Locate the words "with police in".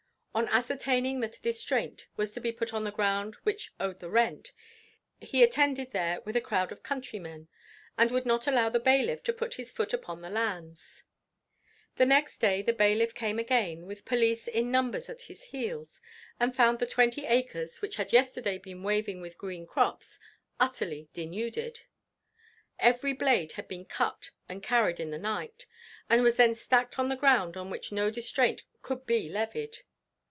13.85-14.71